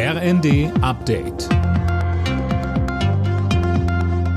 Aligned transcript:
RND 0.00 0.70
Update. 0.80 1.48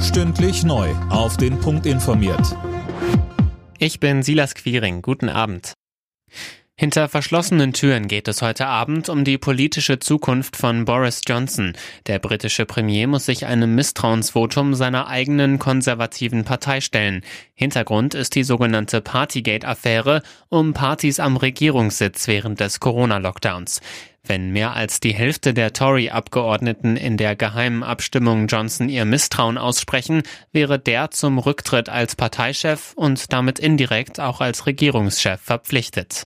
Stündlich 0.02 0.64
neu. 0.64 0.90
Auf 1.12 1.38
den 1.38 1.60
Punkt 1.60 1.86
informiert. 1.86 2.58
Ich 3.78 4.00
bin 4.00 4.24
Silas 4.24 4.56
Quiring. 4.56 5.04
Guten 5.04 5.30
Abend. 5.30 5.74
Hinter 6.76 7.10
verschlossenen 7.10 7.74
Türen 7.74 8.08
geht 8.08 8.28
es 8.28 8.42
heute 8.42 8.66
Abend 8.66 9.08
um 9.08 9.24
die 9.24 9.38
politische 9.38 10.00
Zukunft 10.00 10.58
von 10.58 10.86
Boris 10.86 11.22
Johnson. 11.28 11.74
Der 12.08 12.18
britische 12.18 12.66
Premier 12.66 13.06
muss 13.06 13.28
sich 13.28 13.46
einem 13.46 13.76
Misstrauensvotum 13.76 14.74
seiner 14.74 15.08
eigenen 15.08 15.60
konservativen 15.60 16.44
Partei 16.44 16.82
stellen. 16.82 17.22
Hintergrund 17.54 18.16
ist 18.16 18.34
die 18.34 18.44
sogenannte 18.44 19.00
Partygate-Affäre 19.02 20.24
um 20.50 20.74
Partys 20.74 21.20
am 21.20 21.38
Regierungssitz 21.38 22.28
während 22.28 22.60
des 22.60 22.80
Corona-Lockdowns. 22.80 23.80
Wenn 24.24 24.52
mehr 24.52 24.76
als 24.76 25.00
die 25.00 25.14
Hälfte 25.14 25.54
der 25.54 25.74
Tory-Abgeordneten 25.74 26.96
in 26.96 27.18
der 27.18 27.36
geheimen 27.36 27.82
Abstimmung 27.82 28.48
Johnson 28.48 28.88
ihr 28.88 29.06
Misstrauen 29.06 29.58
aussprechen, 29.58 30.22
wäre 30.52 30.78
der 30.78 31.10
zum 31.12 31.40
Rücktritt 31.40 31.90
als 31.90 32.16
Parteichef 32.16 32.94
und 32.96 33.34
damit 33.34 33.58
indirekt 33.58 34.20
auch 34.20 34.40
als 34.40 34.68
Regierungschef 34.68 35.42
verpflichtet. 35.42 36.24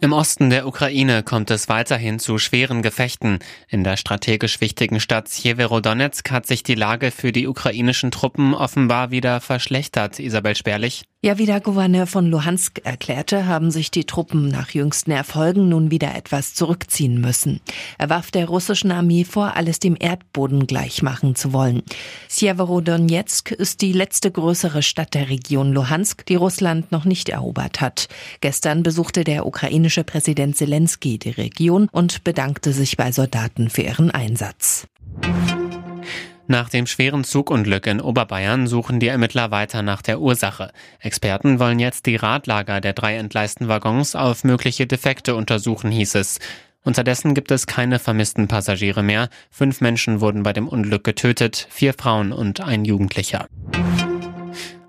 Im 0.00 0.12
Osten 0.12 0.48
der 0.48 0.68
Ukraine 0.68 1.24
kommt 1.24 1.50
es 1.50 1.68
weiterhin 1.68 2.20
zu 2.20 2.38
schweren 2.38 2.82
Gefechten. 2.82 3.40
In 3.68 3.82
der 3.82 3.96
strategisch 3.96 4.60
wichtigen 4.60 5.00
Stadt 5.00 5.28
Sjeverodonetsk 5.28 6.30
hat 6.30 6.46
sich 6.46 6.62
die 6.62 6.76
Lage 6.76 7.10
für 7.10 7.32
die 7.32 7.48
ukrainischen 7.48 8.12
Truppen 8.12 8.54
offenbar 8.54 9.10
wieder 9.10 9.40
verschlechtert. 9.40 10.20
Isabel 10.20 10.54
Spärlich. 10.54 11.02
Ja, 11.20 11.36
wie 11.36 11.46
der 11.46 11.60
Gouverneur 11.60 12.06
von 12.06 12.30
Luhansk 12.30 12.80
erklärte, 12.84 13.46
haben 13.46 13.72
sich 13.72 13.90
die 13.90 14.04
Truppen 14.04 14.46
nach 14.46 14.70
jüngsten 14.70 15.10
Erfolgen 15.10 15.68
nun 15.68 15.90
wieder 15.90 16.14
etwas 16.14 16.54
zurückziehen 16.54 17.20
müssen. 17.20 17.60
Er 17.98 18.08
warf 18.08 18.30
der 18.30 18.46
russischen 18.46 18.92
Armee 18.92 19.24
vor, 19.24 19.56
alles 19.56 19.80
dem 19.80 19.96
Erdboden 19.98 20.68
gleichmachen 20.68 21.34
zu 21.34 21.52
wollen. 21.52 21.82
Sjeverodonetsk 22.30 23.50
ist 23.50 23.82
die 23.82 23.92
letzte 23.92 24.30
größere 24.30 24.80
Stadt 24.80 25.14
der 25.14 25.28
Region 25.28 25.72
Luhansk, 25.72 26.24
die 26.24 26.36
Russland 26.36 26.92
noch 26.92 27.04
nicht 27.04 27.30
erobert 27.30 27.80
hat. 27.80 28.06
Gestern 28.40 28.84
besuchte 28.84 29.24
der 29.24 29.44
ukrainische 29.44 30.04
Präsident 30.04 30.56
Zelensky 30.56 31.18
die 31.18 31.30
Region 31.30 31.88
und 31.90 32.22
bedankte 32.22 32.72
sich 32.72 32.96
bei 32.96 33.10
Soldaten 33.10 33.70
für 33.70 33.82
ihren 33.82 34.12
Einsatz. 34.12 34.86
Nach 36.50 36.70
dem 36.70 36.86
schweren 36.86 37.24
Zugunglück 37.24 37.86
in 37.86 38.00
Oberbayern 38.00 38.66
suchen 38.66 39.00
die 39.00 39.08
Ermittler 39.08 39.50
weiter 39.50 39.82
nach 39.82 40.00
der 40.00 40.18
Ursache. 40.18 40.72
Experten 40.98 41.58
wollen 41.58 41.78
jetzt 41.78 42.06
die 42.06 42.16
Radlager 42.16 42.80
der 42.80 42.94
drei 42.94 43.16
entgleisten 43.16 43.68
Waggons 43.68 44.16
auf 44.16 44.44
mögliche 44.44 44.86
Defekte 44.86 45.34
untersuchen, 45.36 45.90
hieß 45.90 46.14
es. 46.14 46.38
Unterdessen 46.82 47.34
gibt 47.34 47.50
es 47.50 47.66
keine 47.66 47.98
vermissten 47.98 48.48
Passagiere 48.48 49.02
mehr. 49.02 49.28
Fünf 49.50 49.82
Menschen 49.82 50.22
wurden 50.22 50.42
bei 50.42 50.54
dem 50.54 50.68
Unglück 50.68 51.04
getötet, 51.04 51.68
vier 51.68 51.92
Frauen 51.92 52.32
und 52.32 52.62
ein 52.62 52.86
Jugendlicher. 52.86 53.46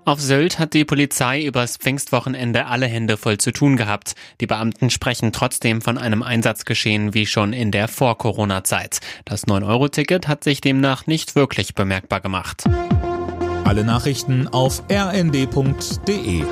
Auf 0.04 0.20
Sylt 0.20 0.58
hat 0.58 0.74
die 0.74 0.84
Polizei 0.84 1.44
übers 1.44 1.76
Pfingstwochenende 1.76 2.66
alle 2.66 2.86
Hände 2.86 3.16
voll 3.16 3.38
zu 3.38 3.52
tun 3.52 3.76
gehabt. 3.76 4.14
Die 4.40 4.46
Beamten 4.46 4.90
sprechen 4.90 5.32
trotzdem 5.32 5.82
von 5.82 5.98
einem 5.98 6.22
Einsatzgeschehen 6.22 7.12
wie 7.12 7.26
schon 7.26 7.52
in 7.52 7.70
der 7.70 7.86
Vor-Corona-Zeit. 7.86 9.00
Das 9.24 9.46
9-Euro-Ticket 9.46 10.26
hat 10.26 10.42
sich 10.42 10.60
demnach 10.60 11.06
nicht 11.06 11.36
wirklich 11.36 11.74
bemerkbar 11.74 12.20
gemacht. 12.20 12.64
Alle 13.64 13.84
Nachrichten 13.84 14.48
auf 14.48 14.82
rnd.de 14.90 16.44